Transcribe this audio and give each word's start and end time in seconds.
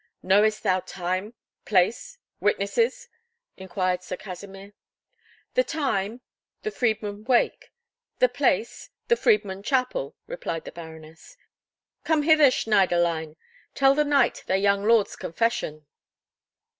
"Knowest 0.23 0.63
thou 0.63 0.79
time—place—witnesses?" 0.79 3.07
inquired 3.55 4.01
Sir 4.01 4.17
Kasimir. 4.17 4.73
"The 5.53 5.63
time, 5.63 6.21
the 6.63 6.71
Friedmund 6.71 7.27
Wake; 7.27 7.71
the 8.17 8.27
place, 8.27 8.89
the 9.09 9.15
Friedmund 9.15 9.63
Chapel," 9.63 10.15
replied 10.25 10.65
the 10.65 10.71
Baroness. 10.71 11.37
"Come 12.03 12.23
hither, 12.23 12.49
Schneiderlein. 12.49 13.35
Tell 13.75 13.93
the 13.93 14.03
knight 14.03 14.43
thy 14.47 14.55
young 14.55 14.83
lord's 14.85 15.15
confession." 15.15 15.85